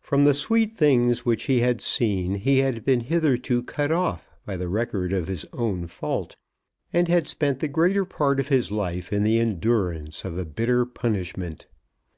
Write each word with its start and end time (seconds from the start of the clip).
From 0.00 0.24
the 0.24 0.32
sweet 0.32 0.72
things 0.72 1.26
which 1.26 1.44
he 1.44 1.60
had 1.60 1.82
seen 1.82 2.36
he 2.36 2.60
had 2.60 2.86
been 2.86 3.00
hitherto 3.00 3.62
cut 3.62 3.92
off 3.92 4.30
by 4.46 4.56
the 4.56 4.66
record 4.66 5.12
of 5.12 5.28
his 5.28 5.44
own 5.52 5.86
fault, 5.88 6.38
and 6.90 7.06
had 7.06 7.28
spent 7.28 7.58
the 7.58 7.68
greater 7.68 8.06
part 8.06 8.40
of 8.40 8.48
his 8.48 8.72
life 8.72 9.12
in 9.12 9.24
the 9.24 9.38
endurance 9.38 10.24
of 10.24 10.38
a 10.38 10.46
bitter 10.46 10.86
punishment. 10.86 11.66